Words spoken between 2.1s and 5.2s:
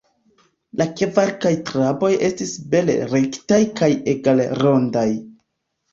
estis bele-rektaj kaj egale-rondaj.